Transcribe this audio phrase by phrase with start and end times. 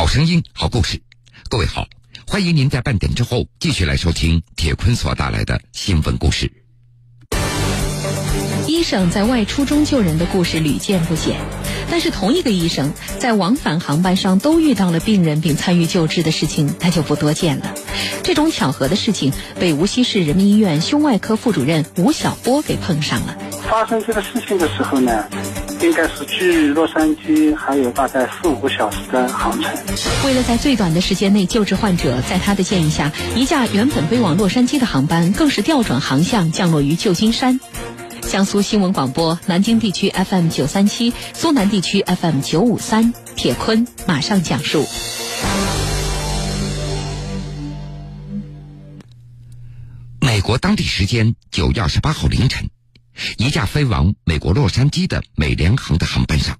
[0.00, 1.02] 好声音，好故事。
[1.50, 1.86] 各位好，
[2.26, 6.50] 欢迎您在半点之后继续来收听铁坤所带来的新闻故事。
[8.66, 11.38] 医生在外出中救人的故事屡见不鲜，
[11.90, 17.74] 但是同一个医生在往返航班上都遇到了病人并参与救治的事情，那就不多见了。
[18.22, 23.36] 这种巧合的事情被无锡市人民医院胸外科副主任吴晓波给碰上了。
[23.68, 25.28] 发生这个事情的时候呢，
[25.82, 29.72] 应该是距洛杉矶还有大概四五个小时的航程。
[30.24, 37.58] 为了在最短的时间内救治患者，在他的建议下，一架原本飞往洛杉矶的航班更是调转航向，降落于旧金山。
[38.22, 44.86] 江苏新闻广播南京地区 FM 九三七，苏南地区 FM 九五三，铁坤马上讲述。
[50.20, 52.68] 美国当地时间九月二十八号凌晨。
[53.38, 56.58] 一架飞往美国洛杉矶的美联航的航班上，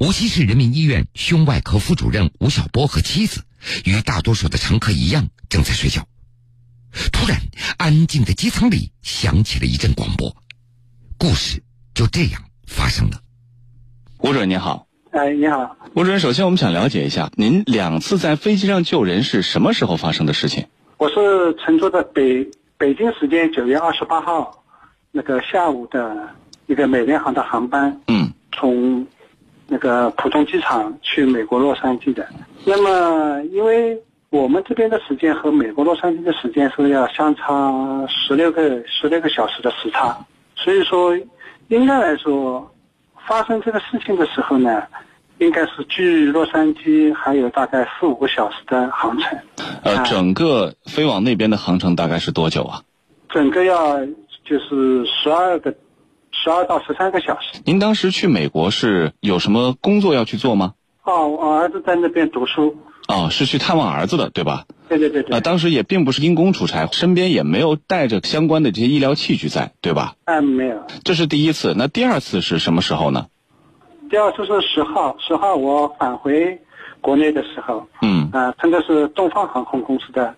[0.00, 3.44] 无锡市人民医院胸外科副主任吴晓波和妻子
[3.84, 6.06] 与大多数的乘客一样正在睡觉。
[7.12, 7.40] 突然，
[7.78, 10.36] 安静的机舱里响起了一阵广播，
[11.18, 11.62] 故事
[11.94, 13.20] 就这样发生了。
[14.18, 16.20] 吴主任您好，哎，你好，吴主任。
[16.20, 20.66] 首先，我们想了解一下，您两次在飞机上救人是什么时候发生的事情？
[20.98, 22.46] 我是乘坐的北
[22.78, 24.61] 北京时间九月二十八号。
[25.14, 26.28] 那个下午的
[26.66, 29.06] 一个美联航的航班，嗯，从
[29.68, 32.26] 那个浦东机场去美国洛杉矶的。
[32.64, 37.70] 那么，因为我们这边的时间和美国洛杉矶的时间是要相差
[38.08, 40.16] 十六个十六个小时的时差，
[40.56, 41.14] 所以说，
[41.68, 42.70] 应该来说，
[43.28, 44.82] 发生这个事情的时候呢，
[45.36, 49.38] 应该是距洛杉矶还有大概四五个小时的航程。
[49.84, 52.80] 呃，整个飞往那边的航程大概是多久啊？
[53.28, 54.00] 整个要。
[54.44, 55.74] 就是十二个，
[56.32, 57.60] 十二到十三个小时。
[57.64, 60.74] 您当时去美国是有什么工作要去做吗？
[61.04, 62.76] 哦，我儿子在那边读书。
[63.08, 64.64] 哦，是去探望儿子的，对吧？
[64.88, 65.36] 对对对对。
[65.36, 70.14] 啊，当时也并不是因公出差，身边也没有带着相关的这些医疗器具在，对吧？
[70.24, 70.84] 嗯，没有。
[71.04, 73.26] 这是第一次，那第二次是什么时候呢？
[74.10, 76.60] 第二次是十号，十号我返回
[77.00, 77.86] 国内的时候。
[78.02, 78.30] 嗯。
[78.32, 80.34] 啊，乘的是东方航空公司的。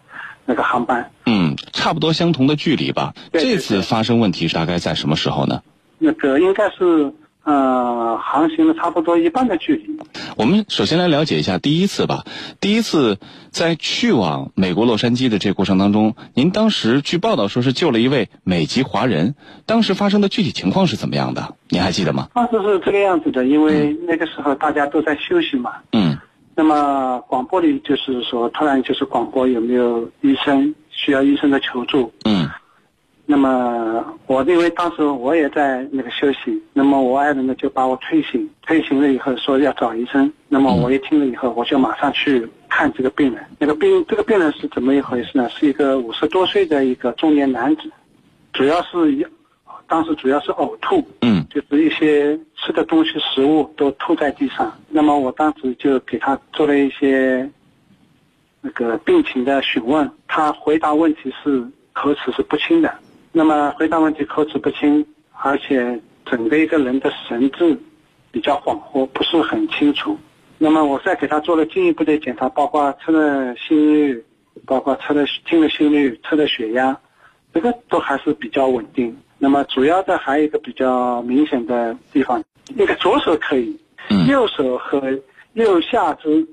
[0.46, 3.14] 那个航班，嗯，差不多相同的距离吧。
[3.32, 5.62] 这次发生问题是大概在什么时候呢？
[5.98, 7.12] 那个应该是
[7.44, 9.98] 呃，航行了差不多一半的距离。
[10.36, 12.24] 我们首先来了解一下第一次吧。
[12.58, 13.18] 第一次
[13.50, 19.34] 在去往美国洛杉矶的这个过程当中，您当时据报道说是救了一位美籍华人，
[19.66, 21.54] 当时发生的具体情况是怎么样的？
[21.68, 22.28] 您还记得吗？
[22.34, 25.72] 当时是这个样子的，因为那个时候大家都在休息嘛。
[25.92, 26.16] 嗯。
[26.56, 30.72] 那么广播里就是说，突然就是广播有没有医生
[31.04, 32.10] 需要医生的求助？
[32.24, 32.48] 嗯。
[33.26, 40.30] 那么我因为当时我也在那个休息，那么我爱人呢就把我推醒，推醒了以后说要找医生。
[40.48, 43.42] 那么我一听了以后，我就马上去看这个病人。
[43.58, 45.48] 那个病这个病人是怎么一回事呢？
[45.48, 47.90] 是一个五十多岁的一个中年男子，
[48.52, 49.30] 主要是
[49.88, 51.02] 当时主要是呕吐。
[51.22, 51.46] 嗯。
[51.48, 54.70] 就是一些吃的东西、食物都吐在地上。
[54.90, 57.48] 那么我当时就给他做了一些
[58.66, 62.90] 那个病情的询问，他回答问题是口齿是不清的。
[63.30, 67.78] 那么回答问题口齿不清，而且整个一个人的神志
[68.32, 70.18] 比较恍惚，不是很清楚。
[70.56, 74.24] 那么我再给他做了进一步的检查，包括测了心率，
[74.64, 76.98] 包括测了听了心率，测了血压，
[77.52, 79.14] 这个都还是比较稳定。
[79.36, 82.42] 那么主要的还有一个比较明显的地方，
[82.74, 83.78] 那个左手可以，
[84.26, 85.02] 右手和
[85.52, 86.46] 右下肢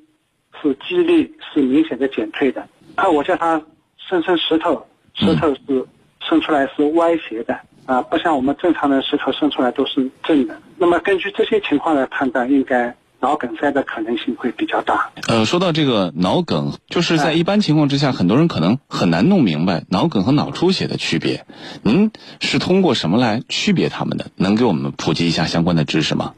[0.61, 2.67] 是肌力是明显的减退的。
[2.95, 3.61] 啊，我叫他
[4.09, 4.85] 伸伸石头，
[5.15, 5.85] 石头是
[6.27, 10.57] 伸出来是歪斜的啊，不像我们正常的石头伸出来都是正的。
[10.77, 12.95] 那么根据这些情况来判断，应该。
[13.23, 15.11] 脑梗塞的可能性会比较大。
[15.27, 21.45] 呃，说到这个脑梗，就是在一般情况之下，很多人可能很难弄明白脑梗和脑出血的区别。
[21.83, 24.31] 您是通过什么来区别他们的？
[24.37, 26.33] 能给我们普及一下相关的知识吗？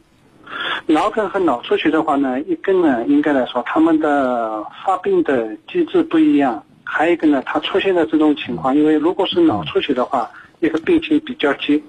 [0.85, 10.29] 脑梗和脑出血的话呢，一个呢，应该来说，他们的发病的机制不一样；还有一个呢，它出现的这种情况，因为如果是脑出血的话，
[10.59, 11.81] 一个病情比较急；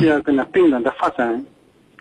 [0.00, 1.46] 第二个呢，病人的发展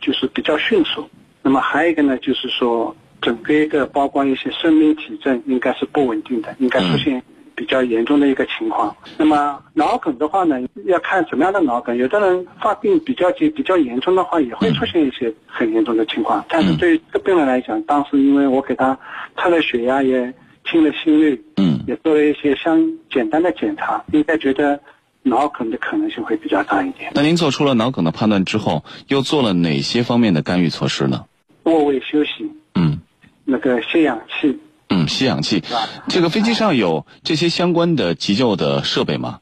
[0.01, 1.07] 就是比较迅速。
[1.41, 7.23] 那么还有一个呢，就是说，整个一个包括一些生命体征应该是不稳定的，应该出现
[7.59, 8.95] 比较严重的一个情况。
[9.17, 16.45] 那么脑梗的话呢，要看什么样的脑梗，有的人发病比较急、比较严重的话，也会出现一些很严重的情况。
[16.47, 18.97] 但是对于这个病人来讲，当时因为我给他
[19.35, 20.33] 测了血压，也
[20.63, 24.79] 听了心率，嗯，也做了一些相简单的检查，应该觉得
[25.23, 27.11] 脑梗的可能性会比较大一点。
[27.13, 31.25] 那您做出了脑梗的判断之后，又做了哪些方面的干预措施呢？
[31.63, 33.01] 卧位休息，嗯，
[33.43, 34.57] 那个吸氧气，
[34.89, 35.63] 嗯，吸氧气。
[36.07, 39.39] 这个飞机上有这些相关的急救的设备吗？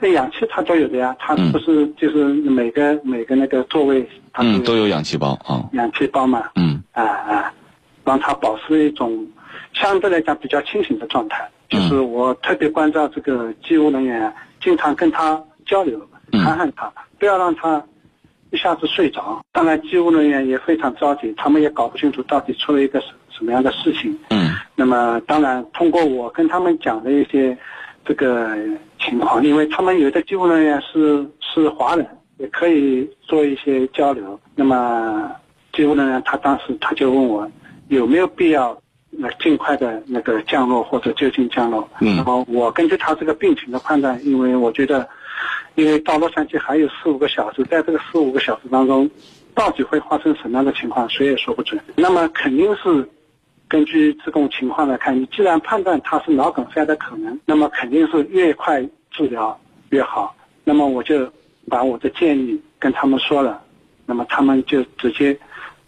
[0.00, 5.68] 那氧气它都有的呀，它不是就是每个每个那个座位，嗯，都有氧气包啊。
[5.72, 7.52] 氧气包嘛，嗯，啊啊，
[8.04, 9.26] 让它保持一种
[9.72, 11.48] 相对来讲比较清醒的状态。
[11.70, 14.30] 就是我特别关照这个机务人员，
[14.62, 15.98] 经常跟他交流，
[16.32, 17.82] 看看他，不要让他
[18.50, 19.42] 一下子睡着。
[19.52, 23.06] 当然，机务人员也非常着急，他们也搞不清楚到底出了一个什
[23.36, 24.16] 什么样的事情。
[24.30, 27.56] 嗯，那么当然通过我跟他们讲的一些
[28.04, 28.56] 这个
[28.98, 32.06] 情况，因为他们有的机务人员是是华人，
[32.38, 34.38] 也可以做一些交流。
[34.54, 35.30] 那么
[35.72, 37.50] 机务人员他当时他就问我
[37.88, 38.76] 有没有必要。
[39.14, 41.86] 那尽快的那个降落或者就近降落。
[42.00, 42.16] 嗯。
[42.16, 45.06] 那么我根据他这个病情的判断，因为我觉得，
[45.74, 49.10] 因为到洛杉矶还有四五个小时，在这个四五个小时当中，
[49.54, 51.78] 到底会发生什么样的情况，谁也说不准。
[51.94, 53.06] 那么肯定是
[53.72, 59.58] 根据这种情况来看，你既然判断他是脑梗塞的可能，那么肯定是越快治疗
[59.88, 60.36] 越好。
[60.62, 61.26] 那么我就
[61.70, 63.62] 把我的建议跟他们说了，
[64.04, 65.34] 那么他们就直接。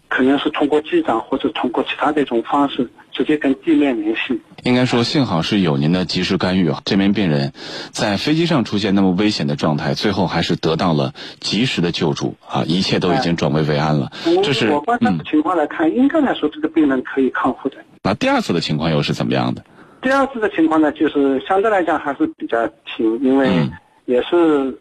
[0.07, 4.39] 可能是通过机长或者通过其他的一种方式直接跟地面联系。
[4.63, 6.81] 应该说，幸好是有您的及时干预啊！
[6.85, 7.53] 这名病人
[7.91, 12.63] 在飞机上出现那么危险的状态，最后还是得到了及时的救助啊！
[12.65, 14.11] 一切都已经转危为安了。
[14.43, 17.77] 这是我观察的情况来看，应该来说这个病人可以康复的。
[18.03, 19.63] 那第二次的情况又是怎么样的？
[20.01, 23.69] 第二次的情况呢，就是相对来讲还是比较轻，因为
[24.05, 24.79] 也是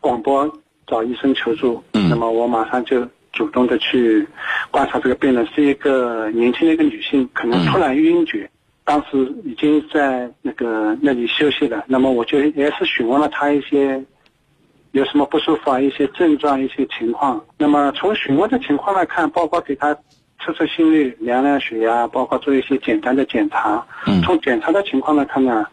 [0.00, 0.50] 广播
[0.86, 3.06] 找医生求助，那么我马上就。
[3.36, 4.26] 主动的去
[4.70, 8.50] 观察这个病人是一个年轻的一个女性，可能突然晕厥，
[8.82, 11.84] 当时已经在那个那里休息了。
[11.86, 14.02] 那么我就也是询问了她一些
[14.92, 17.44] 有什么不舒服啊，一些症状、一些情况。
[17.58, 19.94] 那么从询问的情况来看，包括给她
[20.40, 23.86] 测测心率、量量血压，包括做一些简单的检查。
[24.24, 25.66] 从检查的情况来看呢，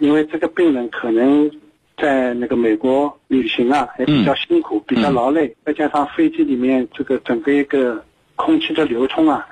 [0.00, 1.48] 因为这个病人可能。
[1.96, 8.04] 在那个美国旅行啊，也比较辛苦，比较劳累，再加上飞机里面这个整个一个
[8.34, 9.46] 空气的流通啊，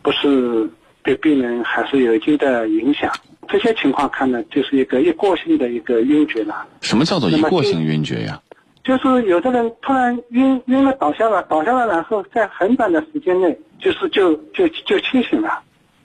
[0.00, 0.68] 不是
[1.02, 3.12] 对病人还是有一定的影响。
[3.48, 6.64] 这些情况看呢，就是一个一过性的一个晕厥了。
[6.82, 8.40] 什么叫做一过性晕厥呀？
[8.84, 15.60] 就是有的人突然晕晕了倒下了，倒下了，然后在很短的时间内，就是就就就清醒了。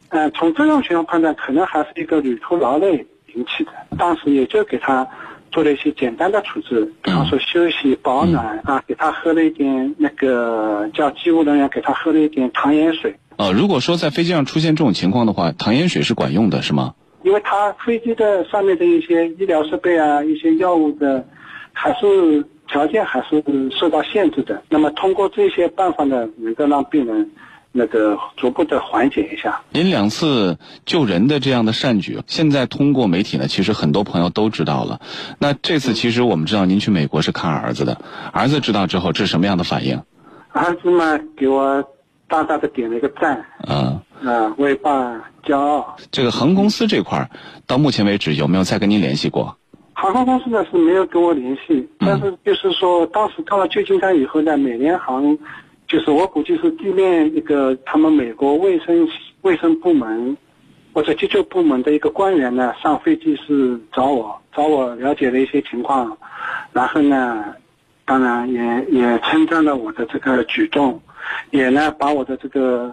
[0.10, 3.06] 嗯，从这种情况判断，可能还是一个旅途劳累
[3.36, 3.72] 引起的。
[3.98, 5.08] 当时也就给他。
[5.54, 13.16] 做了一些简单的处置，比方说休息、保暖啊，给他喝了一点那个叫机务人员给他喝了一点糖盐水。
[13.38, 16.96] 呃，如果说在飞机上出现这种情况的话，糖盐水是管用的，是吗？
[17.22, 21.26] 因为他飞机的上面的一些医疗设备啊，一些药物的，
[21.72, 23.44] 还是条件还是
[23.80, 24.62] 受到限制的。
[24.70, 27.30] 那么通过这些办法呢，能够让病人。
[27.76, 29.60] 那个逐步的缓解一下。
[29.72, 35.02] 您两次救人的这样的善举，现在通过媒体呢，其实很多朋友都知道了。
[35.40, 38.00] 那这次其实我们知道您去美国是看儿子的，
[38.32, 40.00] 儿子知道之后这是什么样的反应？
[40.52, 41.84] 儿子嘛，给我
[42.28, 43.44] 大大的点了一个赞。
[43.68, 44.00] 嗯。
[44.24, 45.98] 啊，为爸骄傲。
[46.12, 47.30] 这个航空公司这块儿，
[47.66, 49.58] 到目前为止有没有再跟您联系过？
[49.96, 55.38] 航空公司呢是没有跟我联系，但是就是说当时到了旧金山以后呢，美联航。
[55.94, 59.08] 就是我估计是地面一个他们美国卫生
[59.44, 60.36] 卫生部门
[60.92, 66.18] 或者急救部门的一个官员呢，上飞机是找我找我了解了一些情况，
[66.72, 67.46] 然后呢，
[68.06, 71.00] 当然也也称赞了我的这个举动，
[71.52, 72.92] 也呢把我的这个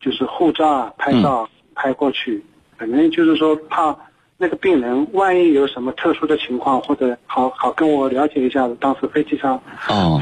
[0.00, 2.40] 就是护照啊拍照拍过去，
[2.78, 3.96] 可能就是说怕
[4.38, 9.60] 那个病人万一有什么特殊的情况，或者好好跟我了解一下当时飞机上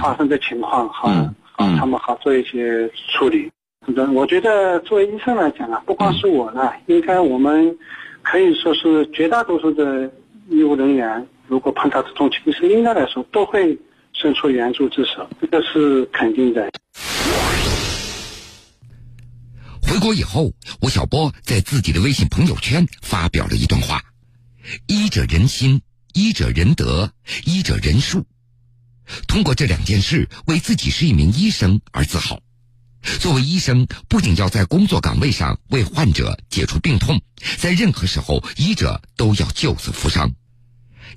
[0.00, 1.12] 发生的情况，好。
[1.58, 3.50] 啊，他们好做一些处理。
[4.14, 7.76] 我觉得作为医生来讲啊，不光是我呢，应该我们
[8.22, 10.10] 可以说是绝大多数的
[10.48, 13.76] 医务人员，如果碰到这种情形，应该来说都会
[14.12, 16.70] 伸出援助之手，这个是肯定的。
[19.82, 24.00] 回国以后，吴晓波在自己的微信朋友圈发表了一段话
[24.86, 25.80] ：“医者仁心，
[26.14, 27.10] 医者仁德，
[27.46, 28.22] 医者仁术。”
[29.26, 32.40] 通过这两件事，为自己是一名医生而自豪。
[33.20, 37.22] 作为医生，不仅要在工作岗位上为患者解除病痛，
[37.56, 40.32] 在任何时候，医者都要救死扶伤。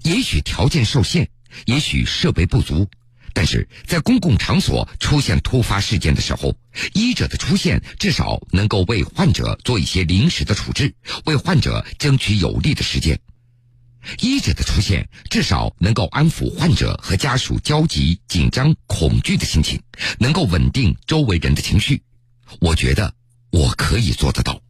[0.03, 1.29] 也许条件受限，
[1.65, 2.87] 也许设备不足，
[3.33, 6.55] 但是在公共场所出现突发事件的时候，
[6.93, 10.93] 医者的出现至少能够为患者做一些临时的处置，
[11.25, 13.19] 为患者争取有利的时间。
[14.19, 19.81] 医者的出现，至少能够安抚患者和家属焦急、紧张、恐惧的心情，
[20.19, 22.01] 能够稳定周围人的情绪。
[22.59, 23.13] 我觉得
[23.51, 24.61] 我可以做得到。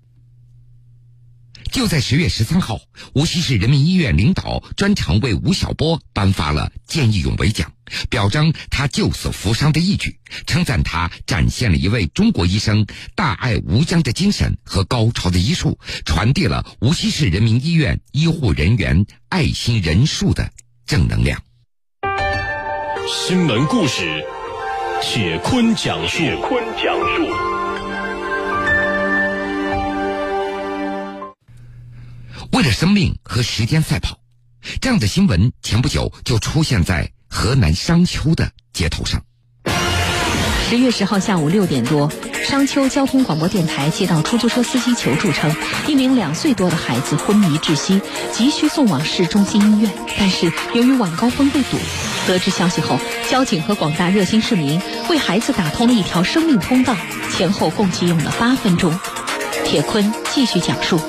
[1.71, 2.81] 就在十月十三号，
[3.13, 7.71] 无锡市人民医院领导专程为吴晓波颁发了见义勇为奖，
[8.09, 12.85] 表彰他救死扶伤的义举，称赞他展现了一位中国医生
[13.15, 20.51] 大爱无疆的精神和高超的医术，传递了无锡市人民医院医护人员爱心仁术的
[20.85, 21.41] 正能量。
[23.07, 24.25] 新闻故事，
[25.01, 26.17] 铁坤讲述。
[26.17, 27.60] 铁坤讲述。
[32.61, 34.19] 为了生命和时间赛跑，
[34.79, 39.19] 这样的新闻前不久就出现在河南商丘的街头上。
[40.69, 42.11] 十月十号下午六点多，
[42.43, 45.51] 商丘交通广播电台接到出租车司机求助称，
[45.87, 47.99] 一名两岁多的孩子昏迷窒息，
[48.31, 51.77] 急需送往市中心医院，但是由于晚高峰被堵。
[52.27, 56.95] 得知消息后，交警和广大热心市民为孩子打通了一条生命通道，
[57.35, 58.95] 前后共计用了八分钟。
[59.65, 61.01] 铁坤继续讲述。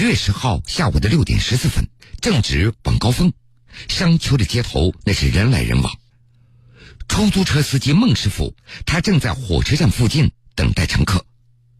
[0.00, 1.86] 十月十号下午的六点十四分，
[2.22, 3.30] 正值晚高峰，
[3.86, 5.92] 商丘的街头那是人来人往。
[7.06, 11.22] 出租车司机孟师傅，他正在火车站附近等待乘客。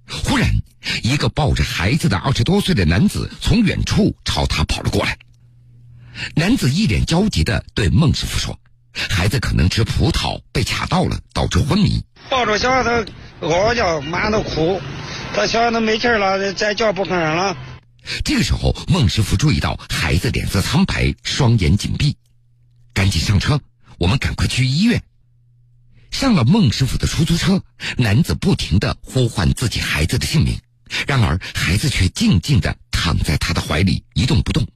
[0.07, 0.51] 忽然，
[1.03, 5.17] 一个抱着孩子的二十多岁的男子从远处朝他跑了过来。
[6.37, 8.61] 男子一脸焦急的对孟师傅说
[8.93, 13.07] ：“孩子可能吃葡萄被卡到了，导致昏迷。”抱着小孩子
[13.41, 14.79] 嗷嗷叫，满都哭，
[15.35, 17.57] 他小孩子没气了，再叫不吭声了。
[18.25, 22.17] 这个时候，孟师傅注意到孩子脸色苍白，双眼紧闭，
[22.93, 23.61] 赶紧上车，
[23.99, 25.03] 我们赶快去医院。
[26.11, 27.63] 上了孟师傅的出租车，
[27.97, 30.59] 男子不停的呼唤自己孩子的姓名，
[31.07, 34.67] 然而孩子却静静的躺在他的怀里一动不动，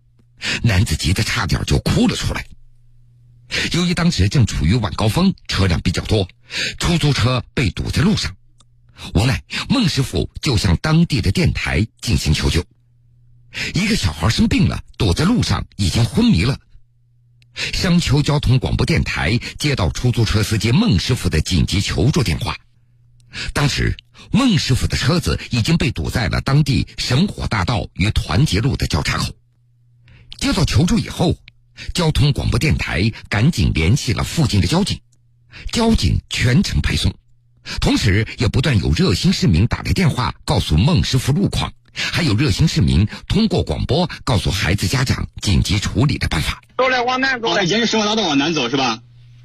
[0.62, 2.46] 男子急得差点就哭了出来。
[3.72, 6.28] 由于当时正处于晚高峰，车辆比较多，
[6.78, 8.34] 出租车被堵在路上，
[9.14, 12.64] 无奈孟师傅就向当地的电台进行求救。
[13.74, 16.58] 一个小孩生病了，堵在路上，已经昏迷了。
[17.54, 22.56] 商丘交通广播电台接到出租车司机孟师傅的紧急求助电话。
[23.52, 23.96] 当时，
[24.32, 29.32] 孟师傅的车子已经被堵在了当地神火大道与团结路的交叉口。
[30.38, 31.36] 接到求助以后，
[31.92, 35.00] 交通广播电台赶紧联系了附近的交警，
[35.72, 37.14] 交警全程配送，
[37.80, 41.72] 同时也不断有热心市民打来电话告诉孟师傅路况。
[41.94, 46.60] 还有热心市民通过广播告诉孩子家长紧急处理的办法。
[46.76, 48.98] 都来往南走，沿着生活大道往南走是吧？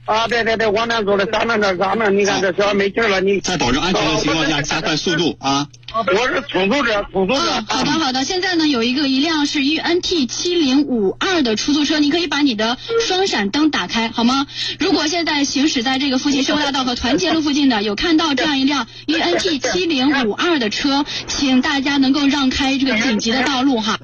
[0.10, 5.68] 啊，对对对，往南走了，咱们这咱们，你看这小孩没劲了，你在保证安全的情况下加快速度啊！
[5.94, 7.40] 我是出租车，出租车。
[7.40, 14.48] 嗯，好的好的，现在呢有一个一辆是 E N T 七零五二的出租车，你可以把你的双闪灯打开好吗？
[14.80, 24.00] 如果现在行驶在这个附近生活大道和团结路附近的，有看到这样一辆 E N T 七零五二的车，请大家能够让开这个紧急的道路哈。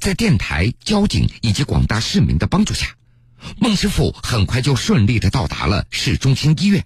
[0.00, 2.88] 在电台、交警以及广大市民的帮助下。
[3.58, 6.84] 孟师傅很快就顺利的到达了市中心医院。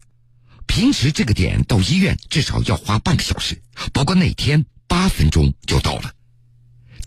[0.66, 3.60] 平时这个点到医院至少要花半个小时，
[3.92, 6.12] 不过那天八分钟就到了。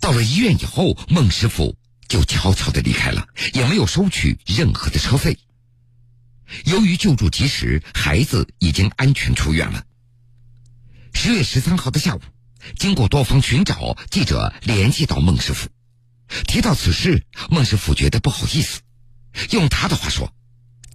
[0.00, 1.76] 到了医院以后，孟师傅
[2.08, 5.38] 就悄悄的离开了，也没有收取任何的车费。
[6.66, 9.84] 由于救助及时，孩子已经安全出院了。
[11.14, 12.20] 十月十三号的下午，
[12.78, 15.68] 经过多方寻找，记者联系到孟师傅，
[16.46, 18.82] 提到此事，孟师傅觉得不好意思。
[19.50, 20.32] 用他的话说，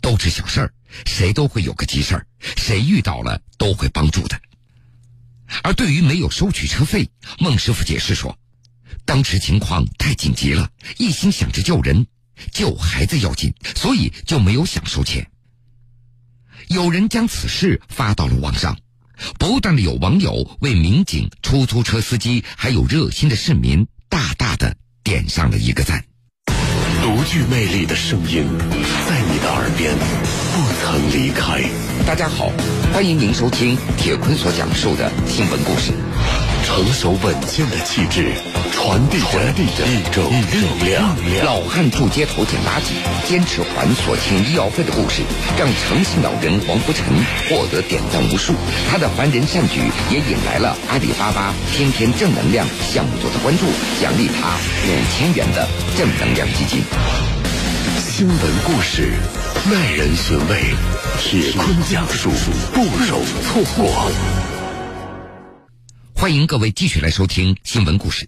[0.01, 0.73] 都是小事儿，
[1.05, 2.25] 谁都会有个急事儿，
[2.57, 4.39] 谁遇到了都会帮助的。
[5.63, 8.37] 而对于没有收取车费，孟师傅解释说，
[9.05, 12.05] 当时情况太紧急了，一心想着救人、
[12.51, 15.29] 救孩子要紧，所以就没有想收钱。
[16.67, 18.77] 有人将此事发到了网上，
[19.39, 26.05] 不断的有网友为民警、出租车司机还有热心的市民大大的点上了一个赞。
[27.09, 28.45] 独具魅力的声音，
[29.09, 29.93] 在的耳边
[30.53, 31.63] 不曾离开。
[32.05, 32.51] 大家好，
[32.93, 35.91] 欢迎您收听铁坤所讲述的新闻故事。
[36.65, 38.31] 成熟稳健的气质，
[38.71, 41.15] 传递着一种力量。
[41.43, 42.93] 老汉住街头捡垃圾，
[43.27, 45.23] 坚持还所欠医药费的故事，
[45.57, 47.05] 让诚信老人黄福成
[47.49, 48.53] 获得点赞无数。
[48.91, 49.79] 他的凡人善举
[50.11, 53.65] 也引来了阿里巴巴天天正能量项目组的关注，
[54.01, 54.55] 奖励他
[54.85, 55.67] 五千元的
[55.97, 56.83] 正能量基金。
[58.19, 59.13] 新闻故事
[59.71, 60.75] 耐人寻味，
[61.21, 62.29] 铁坤讲述
[62.73, 64.11] 不容错过。
[66.13, 68.27] 欢迎各位继续来收听新闻故事。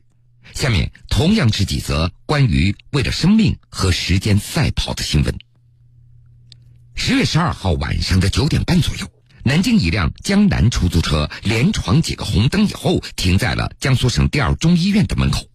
[0.53, 5.37] 下面同样是几则关于为了生命和时间赛跑的新闻。
[6.95, 9.05] 十月十二号晚上的九点半左右，
[9.43, 15.50] 南京一辆江南出租车连闯几个红灯以后，停在了江苏省第二中医院的门口。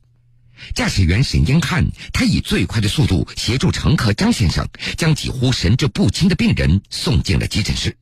[0.75, 7.97] 驾驶员沈英汉，他以最快的速度协助乘客张先生将几乎神志不清的病人送进了急诊室。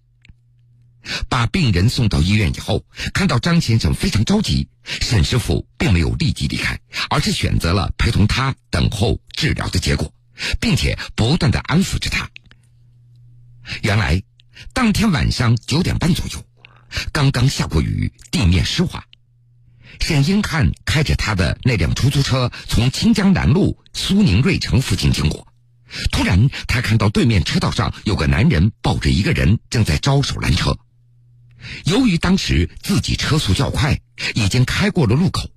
[1.29, 2.83] 把病人送到医院以后，
[3.13, 6.81] 看到张先生非常着急，沈师傅并没有立即离开，
[7.11, 10.11] 而是选择了陪同他等候治疗的结果，
[10.59, 12.31] 并且不断的安抚着他。
[13.83, 14.23] 原来，
[14.73, 16.43] 当天晚上九点半左右，
[17.13, 19.05] 刚刚下过雨，地面湿滑。
[20.01, 25.47] 沈英汉开着他的那辆出租车从清江南路苏宁瑞城附近经过，
[26.13, 30.77] 突然他看到对面车道上有个男人抱着一个人正在招手拦车。
[31.85, 33.99] 由于当时自己车速较快，
[34.35, 35.49] 已经开过了路口，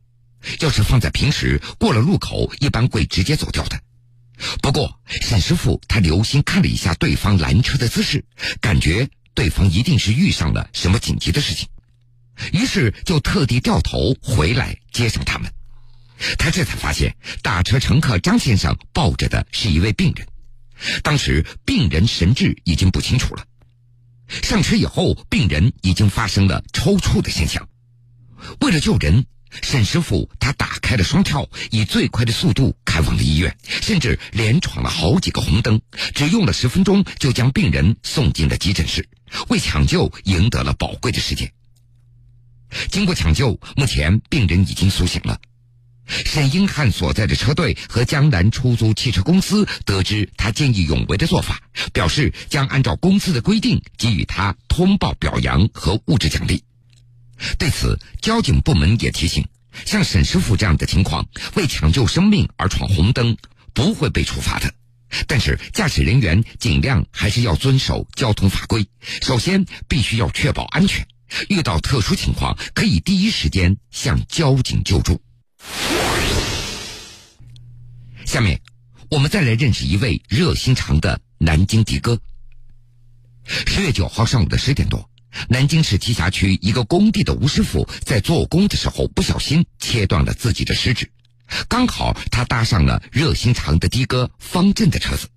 [0.59, 3.79] 要是放在平时，过了路口一般会直接走掉的。
[4.61, 8.23] 不过沈师傅他留心看了一下对方拦车的姿势，
[8.61, 11.67] 感觉对方一定是遇上了什么紧急的事情。
[12.53, 15.51] 于是就特地掉头回来接上他们。
[16.37, 20.27] 他这才发现，打车乘客张先生抱着的是一位病人。
[21.03, 23.45] 当时病人神志已经不清楚了。
[24.27, 27.67] 上车以后，病人已经发生了抽搐的现象。
[28.61, 29.25] 为了救人，
[29.61, 35.79] 沈师傅他打开了双跳，以最快的速度开往了医院，甚至连闯了好几个红灯，
[36.13, 39.07] 只用了十分钟就将病人送进了急诊室，
[39.47, 41.51] 为抢救赢得了宝贵的时间。
[42.89, 45.39] 经过抢救，目前病人已经苏醒了。
[46.07, 56.63] 沈英汉所在的车队和江南出租汽车公司得知他见义勇为的做法，表示将按照公司的规定给予他通报表扬和物质奖励。
[57.59, 59.45] 对此，交警部门也提醒，
[59.85, 63.35] 像沈师傅这样的情况，为抢救生命而闯红灯
[63.73, 64.73] 不会被处罚的。
[65.27, 68.87] 但是，驾驶人员尽量还是要遵守交通法规，
[69.21, 71.05] 首先必须要确保安全。
[71.49, 75.21] 遇到特殊情况，可以第一时间向交警救助。
[78.25, 78.61] 下面，
[79.09, 82.19] 我们再来认识一位热心肠的南京的哥。
[83.45, 85.09] 十月九号上午的十点多，
[85.47, 91.09] 南京市栖霞区一个工地的吴师傅在做工的时候不小心切断了自己的食指，
[91.69, 95.29] 刚好他搭上了热心肠的的哥方振的车子。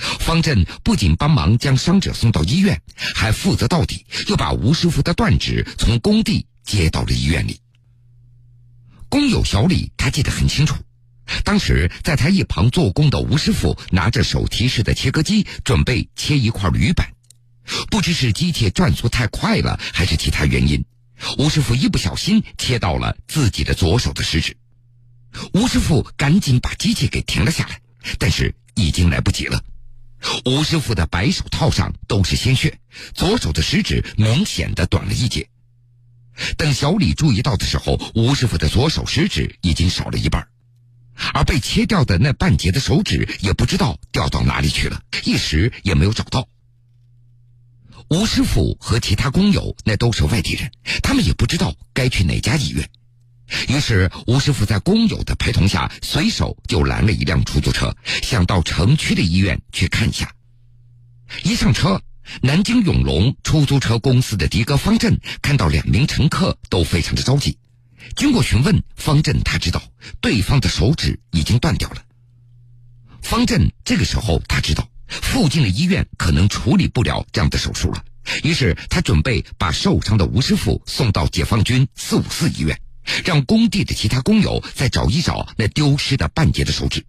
[0.00, 7.60] 方振不仅帮忙将伤者送到医院，还负责到底，又把吴师傅的断指从工地接到了医院里。
[9.08, 10.74] 工友小李他记得很清楚，
[11.44, 17.12] 当时在他一旁做工的吴师傅拿着手提式的切割机，准备切一块铝板，
[17.90, 20.84] 不知是机器转速太快了，还是其他原因，
[21.38, 24.56] 吴师傅一不小心切到了自己的左手的食指。
[25.54, 27.80] 吴师傅赶紧把机器给停了下来，
[28.18, 29.62] 但是已经来不及了。
[30.44, 32.78] 吴师傅的白手套上都是鲜血，
[33.14, 35.48] 左手的食指明显的短了一截。
[36.56, 40.48] 等小李注意到的时候，吴师傅的左手食指已经少了一半，
[41.34, 46.48] 而被切掉的那半截的手指也不知道掉到哪里去了，一时也没有找到。
[48.08, 52.88] 吴师傅和其他工友那都是外地人，他们也不知道该去哪家医院。
[53.68, 60.32] 于是，吴师傅在工友的陪同下，随手就拦了一辆出租车，想到城区的医院去看一下。
[61.42, 62.00] 一上车，
[62.42, 67.58] 南京永隆出租车公司的的哥方振看到两名乘客都非常的着急。
[68.16, 69.82] 经过询问，方振他知道
[70.20, 72.02] 对方的手指已经断掉了。
[73.22, 78.04] 方振这个时候他知道附近的医院可能处理不了这样的手术了，
[78.42, 82.80] 于是他准备把受伤的吴师傅送到解放军四五四医院。
[83.24, 87.04] 让工地的其他工友再找一找那丢失的半截的手指。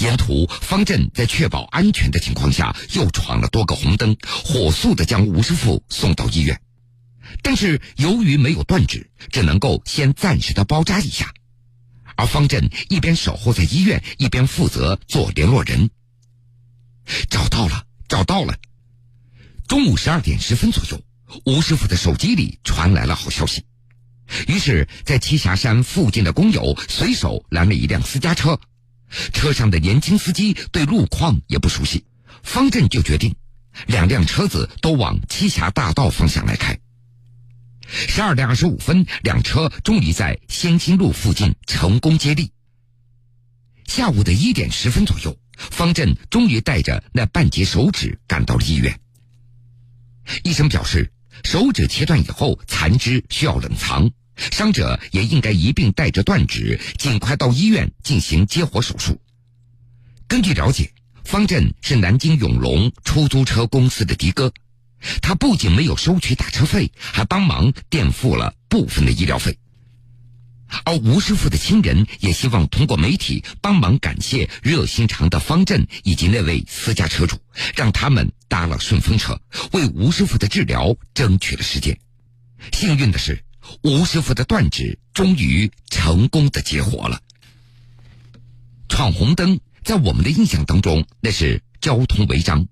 [0.00, 6.60] 沿途，方振在确保安全的情况下，又闯了多个红灯，火速的将吴师傅送到医院。
[7.42, 11.32] 但是由于没有断指，只能够先暂时的包扎一下。
[12.16, 15.90] 而方振一边守候在医院，一边负责做联络人。
[17.30, 18.56] 找到了，找到了。
[19.68, 21.00] 中午十二点十分左右，
[21.44, 23.64] 吴师傅的手机里传来了好消息。
[24.46, 28.60] 于是，在栖霞山附近的工友随手拦了一辆私家车，
[29.32, 32.04] 车上的年轻司机对路况也不熟悉，
[32.42, 33.34] 方振就决定，
[33.86, 36.78] 两辆车子都往栖霞大道方向来开。
[37.86, 42.52] 十二点二十五分，两车终于在先兴路附近成功接力。
[43.86, 49.00] 下午的一点十分左右，方振终于带着那半截手指赶到了医院。
[50.42, 51.10] 医生表示。
[51.44, 59.20] 手指切断以后，残肢需要冷藏，伤者也应该一并带着断指，尽快到医院进行接活手术。
[60.26, 60.92] 根据了解，
[61.24, 64.52] 方振是南京永隆出租车公司的的哥，
[65.22, 69.58] 他不仅没有收取打车费，还帮忙垫付了部分的医疗费。
[70.84, 77.38] 而吴师傅的亲人也希望通过媒体帮忙感谢热心肠的方振以及那位私家车主，
[77.74, 79.40] 让他们搭了顺风车，
[79.72, 81.98] 为吴师傅的治疗争取了时间。
[82.72, 83.44] 幸运的是，
[83.82, 87.20] 吴师傅的断指终于成功的结活了。
[88.88, 92.66] 闯红灯，在我们的印象当中，那是交通违章，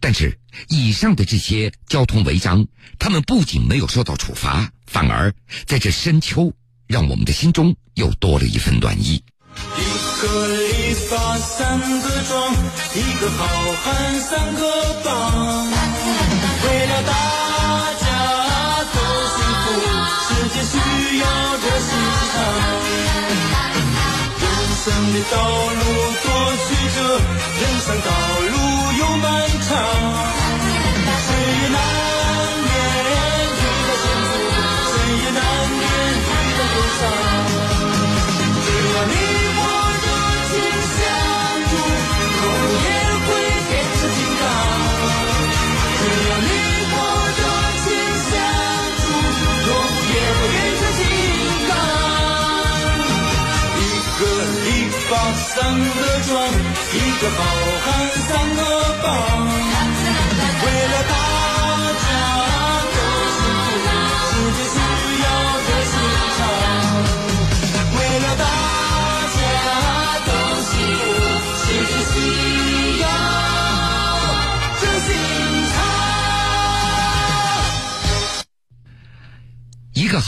[0.00, 2.66] 但是以上的这些交通违章，
[2.98, 5.34] 他们不仅没有受到处罚，反而
[5.66, 6.54] 在这深秋，
[6.88, 9.22] 让我们的心中又多了一份暖意。
[9.76, 9.80] 一
[10.20, 12.54] 个礼发三个桩，
[12.94, 13.44] 一个好
[13.84, 14.60] 汉三个
[15.04, 15.10] 帮，
[16.64, 17.12] 为了大
[18.00, 18.06] 家
[18.94, 18.96] 都
[19.36, 19.66] 幸福，
[20.24, 20.72] 世界需
[21.18, 21.24] 要
[21.56, 21.90] 热心
[22.32, 22.34] 肠。
[24.40, 24.44] 人
[24.82, 25.80] 生的道路
[26.24, 26.26] 多
[26.64, 26.98] 曲折，
[27.60, 28.08] 人生道
[28.48, 28.57] 路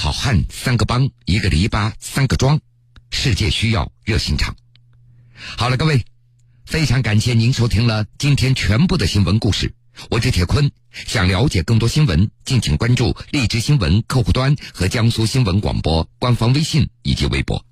[0.00, 2.58] 好汉三个帮，一个篱笆三个桩，
[3.10, 4.56] 世界需要热心肠。
[5.58, 6.06] 好了，各位，
[6.64, 9.74] 非常感谢您收听了今天全部的新闻故事。
[10.08, 10.70] 我是铁坤，
[11.06, 17.62] 想了解更多新闻，敬请关注荔枝新闻客户端和江苏新闻广播官方微信以及微博。